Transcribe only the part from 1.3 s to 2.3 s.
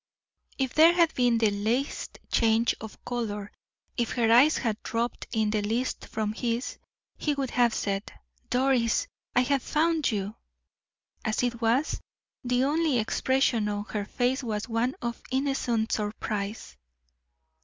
the least